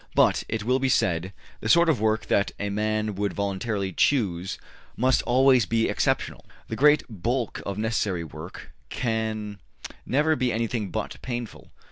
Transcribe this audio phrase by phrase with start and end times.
[0.15, 4.57] But, it will be said, the sort of work that a man would voluntarily choose
[4.97, 9.59] must always be exceptional: the great bulk of necessary work can
[10.03, 11.69] never be anything but painful.